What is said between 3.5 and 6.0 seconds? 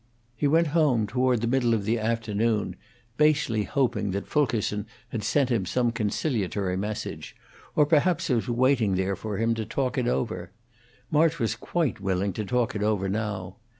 hoping that Fulkerson had sent him some